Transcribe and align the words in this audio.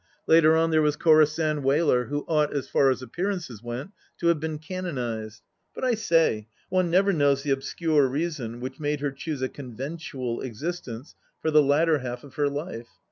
Later 0.25 0.55
on 0.55 0.71
there 0.71 0.81
was 0.81 0.95
Corisande 0.95 1.61
Wheler, 1.63 2.07
who 2.07 2.25
ought, 2.27 2.51
as 2.53 2.67
far 2.67 2.89
as 2.89 3.03
appearances 3.03 3.61
went, 3.61 3.91
to 4.17 4.29
have 4.29 4.39
been 4.39 4.57
canonized.... 4.57 5.43
But 5.75 5.85
I 5.85 5.93
say, 5.93 6.47
one 6.69 6.89
never 6.89 7.13
knows 7.13 7.43
the 7.43 7.51
obscure 7.51 8.07
reason 8.07 8.61
which 8.61 8.79
made 8.79 9.01
her 9.01 9.11
choose 9.11 9.43
a 9.43 9.47
conventual 9.47 10.41
existence 10.41 11.13
for 11.39 11.51
the 11.51 11.61
latter 11.61 11.99
half 11.99 12.23
of 12.23 12.33
her 12.33 12.49
life. 12.49 12.87